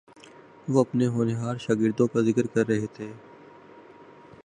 وہ 0.67 0.79
اپنے 0.79 1.07
ہونہار 1.07 1.57
شاگردوں 1.57 2.07
کا 2.07 2.21
ذکر 2.21 2.47
کر 2.47 2.67
رہے 2.67 2.87
تھے 2.93 3.11